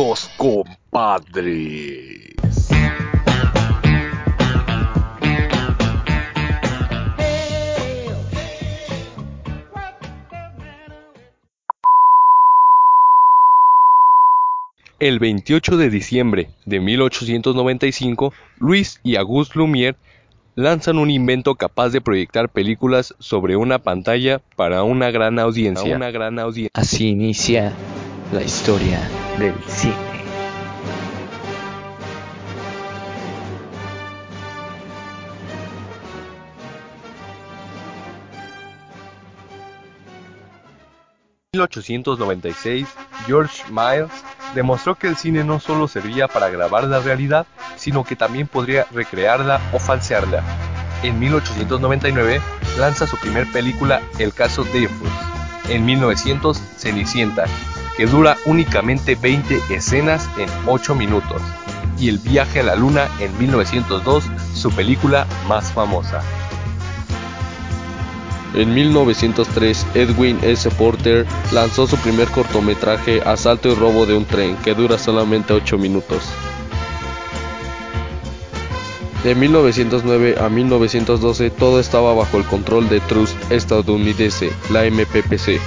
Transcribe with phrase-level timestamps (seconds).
[0.00, 0.76] Los compadres.
[15.00, 19.96] El 28 de diciembre de 1895, Luis y Auguste Lumière
[20.54, 25.96] lanzan un invento capaz de proyectar películas sobre una pantalla para una gran audiencia.
[25.96, 26.70] Una gran audiencia.
[26.80, 27.72] Así inicia
[28.32, 29.00] la historia
[29.38, 29.94] del cine.
[41.52, 42.86] En 1896,
[43.26, 44.10] George Miles
[44.54, 47.46] demostró que el cine no solo servía para grabar la realidad,
[47.76, 50.42] sino que también podría recrearla o falsearla.
[51.02, 52.40] En 1899
[52.78, 55.08] lanza su primer película El caso Dreyfus.
[55.68, 57.44] En 1900 Cenicienta,
[57.98, 61.42] que dura únicamente 20 escenas en 8 minutos.
[61.98, 64.24] Y El viaje a la luna en 1902,
[64.54, 66.22] su película más famosa.
[68.54, 70.70] En 1903, Edwin S.
[70.70, 75.76] Porter lanzó su primer cortometraje Asalto y robo de un tren, que dura solamente 8
[75.76, 76.22] minutos.
[79.24, 85.60] De 1909 a 1912 todo estaba bajo el control de Trust estadounidense, la MPPC.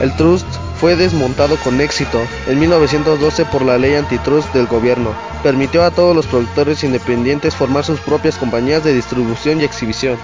[0.00, 5.14] El Trust fue desmontado con éxito en 1912 por la ley antitrust del gobierno.
[5.42, 10.16] Permitió a todos los productores independientes formar sus propias compañías de distribución y exhibición.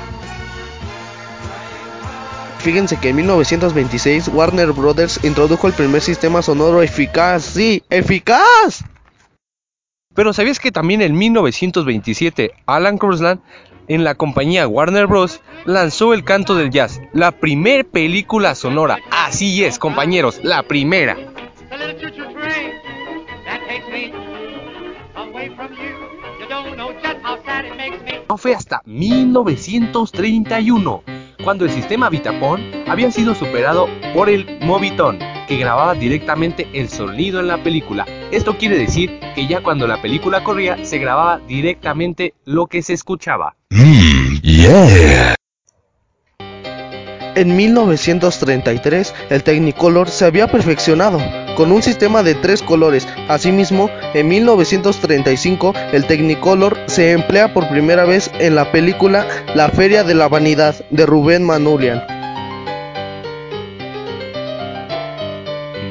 [2.59, 7.45] Fíjense que en 1926 Warner Brothers introdujo el primer sistema sonoro eficaz.
[7.45, 8.83] ¡Sí, eficaz!
[10.15, 13.43] Pero ¿sabías que también en 1927 Alan Cruzland
[13.89, 15.41] en la compañía Warner Bros.
[15.65, 18.99] lanzó El Canto del Jazz, la primer película sonora.
[19.11, 21.17] Así es, compañeros, la primera.
[28.29, 31.03] No fue hasta 1931
[31.45, 37.39] cuando el sistema Vitapon había sido superado por el Moviton, que grababa directamente el sonido
[37.39, 38.05] en la película.
[38.31, 42.93] Esto quiere decir que ya cuando la película corría se grababa directamente lo que se
[42.93, 43.57] escuchaba.
[43.71, 44.37] Mm,
[47.37, 51.21] en 1933, el Technicolor se había perfeccionado
[51.55, 53.07] con un sistema de tres colores.
[53.29, 60.03] Asimismo, en 1935, el Technicolor se emplea por primera vez en la película La Feria
[60.03, 62.03] de la Vanidad de Rubén Manulian.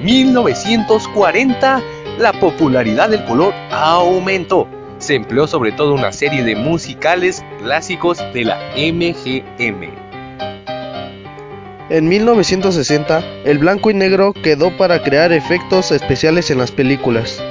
[0.04, 1.82] 1940,
[2.18, 4.68] la popularidad del color aumentó.
[4.98, 10.06] Se empleó sobre todo una serie de musicales clásicos de la MGM.
[11.90, 17.44] En 1960, el blanco y negro quedó para crear efectos especiales en las películas.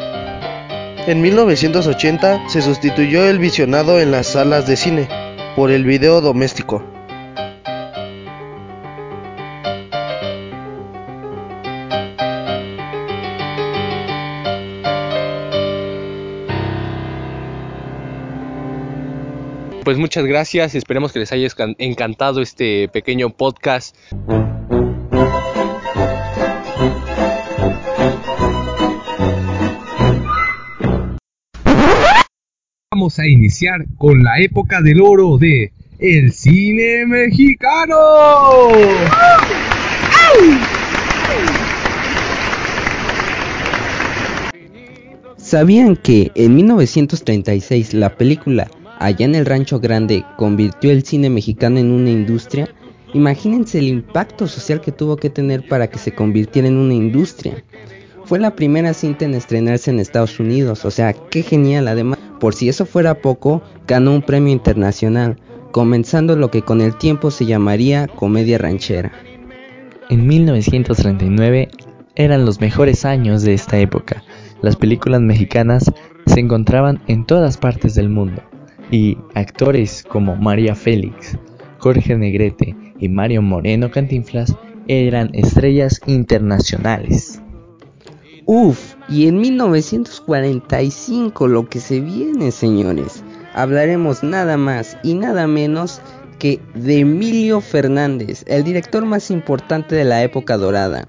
[1.07, 5.09] En 1980 se sustituyó el visionado en las salas de cine
[5.55, 6.94] por el video doméstico.
[19.95, 21.47] Pues muchas gracias, esperemos que les haya
[21.79, 23.95] encantado este pequeño podcast.
[32.91, 37.95] Vamos a iniciar con la época del oro de el cine mexicano.
[45.37, 48.69] ¿Sabían que en 1936 la película
[49.05, 52.69] allá en el Rancho Grande convirtió el cine mexicano en una industria,
[53.13, 57.63] imagínense el impacto social que tuvo que tener para que se convirtiera en una industria.
[58.25, 61.89] Fue la primera cinta en estrenarse en Estados Unidos, o sea, qué genial.
[61.89, 65.39] Además, por si eso fuera poco, ganó un premio internacional,
[65.73, 69.13] comenzando lo que con el tiempo se llamaría comedia ranchera.
[70.09, 71.69] En 1939
[72.17, 74.25] eran los mejores años de esta época.
[74.63, 75.93] Las películas mexicanas
[76.25, 78.43] se encontraban en todas partes del mundo
[78.91, 81.39] y actores como María Félix,
[81.79, 84.55] Jorge Negrete y Mario Moreno Cantinflas
[84.87, 87.41] eran estrellas internacionales.
[88.47, 96.03] Uf, y en 1945 lo que se viene, señores, hablaremos nada más y nada menos
[96.39, 101.09] que de Emilio Fernández, el director más importante de la época dorada.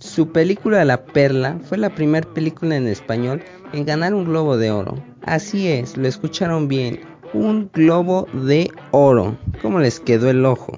[0.00, 4.72] Su película La Perla fue la primera película en español en ganar un globo de
[4.72, 4.96] oro.
[5.22, 9.36] Así es, lo escucharon bien, un globo de oro.
[9.60, 10.72] ¿Cómo les quedó el ojo?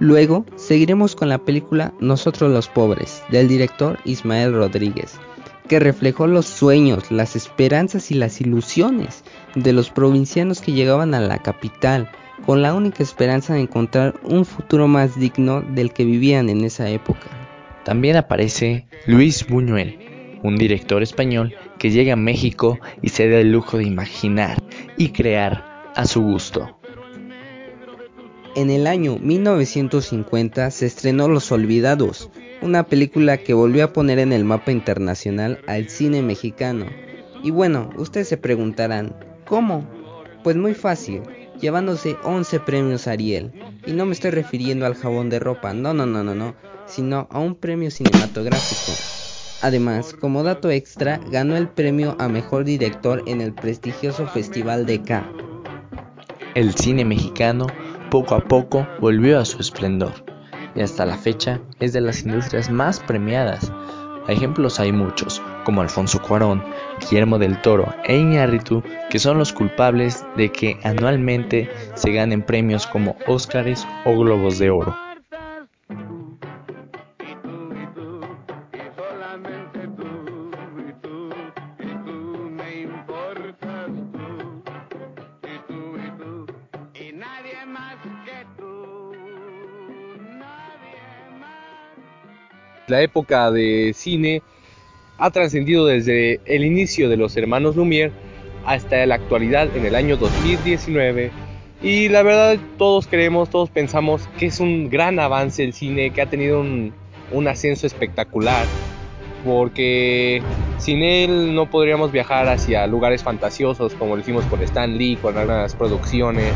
[0.00, 5.18] Luego seguiremos con la película Nosotros los Pobres, del director Ismael Rodríguez,
[5.68, 9.22] que reflejó los sueños, las esperanzas y las ilusiones
[9.54, 12.10] de los provincianos que llegaban a la capital
[12.44, 16.90] con la única esperanza de encontrar un futuro más digno del que vivían en esa
[16.90, 17.30] época.
[17.84, 19.98] También aparece Luis Buñuel,
[20.42, 24.58] un director español que llega a México y se da el lujo de imaginar
[24.96, 26.78] y crear a su gusto.
[28.56, 32.30] En el año 1950 se estrenó Los Olvidados,
[32.62, 36.86] una película que volvió a poner en el mapa internacional al cine mexicano.
[37.42, 39.84] Y bueno, ustedes se preguntarán, ¿cómo?
[40.44, 41.22] Pues muy fácil,
[41.60, 43.52] llevándose 11 premios Ariel.
[43.86, 46.54] Y no me estoy refiriendo al jabón de ropa, no, no, no, no, no,
[46.86, 49.23] sino a un premio cinematográfico.
[49.64, 55.00] Además, como dato extra, ganó el premio a mejor director en el prestigioso Festival de
[55.00, 55.42] Cannes.
[56.54, 57.68] El cine mexicano
[58.10, 60.12] poco a poco volvió a su esplendor
[60.74, 63.72] y hasta la fecha es de las industrias más premiadas.
[64.28, 66.62] Ejemplos hay muchos, como Alfonso Cuarón,
[67.00, 72.86] Guillermo del Toro e Iñárritu, que son los culpables de que anualmente se ganen premios
[72.86, 75.03] como Óscares o Globos de Oro.
[92.94, 94.40] La época de cine
[95.18, 98.12] ha trascendido desde el inicio de los hermanos Lumière
[98.64, 101.32] hasta la actualidad en el año 2019
[101.82, 106.22] y la verdad todos creemos, todos pensamos que es un gran avance el cine, que
[106.22, 106.94] ha tenido un,
[107.32, 108.64] un ascenso espectacular
[109.44, 110.40] porque
[110.78, 115.36] sin él no podríamos viajar hacia lugares fantasiosos como lo hicimos con Stan Lee, con
[115.36, 116.52] algunas producciones,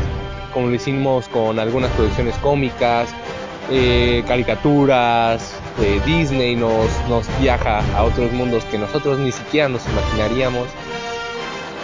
[0.53, 3.13] como lo hicimos con algunas producciones cómicas,
[3.71, 9.85] eh, caricaturas, eh, Disney nos, nos viaja a otros mundos que nosotros ni siquiera nos
[9.87, 10.67] imaginaríamos.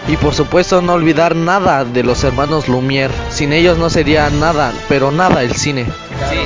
[0.07, 3.11] Y por supuesto no olvidar nada de los hermanos Lumière.
[3.29, 5.85] Sin ellos no sería nada, pero nada el cine.
[6.29, 6.37] Sí,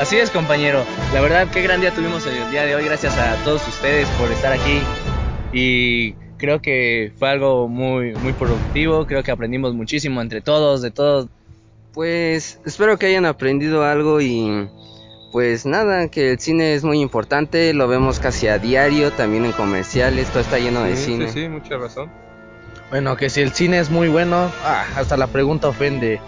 [0.00, 0.84] así es compañero.
[1.12, 2.84] La verdad qué gran día tuvimos el día de hoy.
[2.84, 4.80] Gracias a todos ustedes por estar aquí.
[5.52, 9.06] Y creo que fue algo muy, muy productivo.
[9.06, 11.28] Creo que aprendimos muchísimo entre todos, de todos.
[11.92, 14.66] Pues espero que hayan aprendido algo y
[15.32, 19.52] pues nada, que el cine es muy importante, lo vemos casi a diario, también en
[19.52, 21.28] comerciales, todo está lleno de Sí, cine.
[21.30, 22.10] sí, sí, mucha razón.
[22.90, 26.20] Bueno, que si el cine es muy bueno, ah, hasta la pregunta ofende.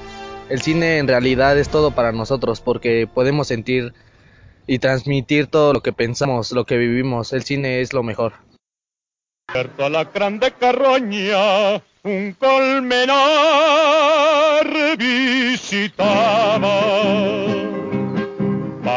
[0.50, 3.94] El cine en realidad es todo para nosotros porque podemos sentir
[4.66, 7.32] y transmitir todo lo que pensamos, lo que vivimos.
[7.32, 8.34] El cine es lo mejor.
[9.52, 12.98] Cierto alacrán de carroña, un colmenar
[14.98, 16.70] visitaba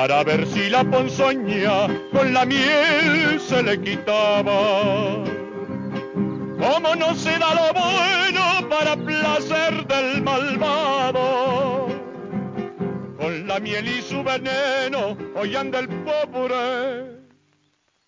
[0.03, 5.23] para ver si la ponzoña con la miel se le quitaba.
[6.59, 11.87] Como no se da lo bueno para placer del malvado,
[13.17, 17.21] con la miel y su veneno hoy anda el pobre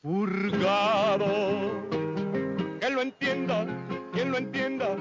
[0.02, 1.72] purgado
[2.82, 3.66] que lo entienda,
[4.12, 4.98] quien lo entienda,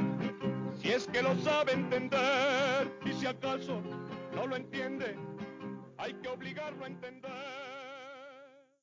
[0.81, 3.83] si es que lo sabe entender, y si acaso
[4.37, 5.17] no lo entiende,
[6.05, 7.84] hay que obligarlo a entender.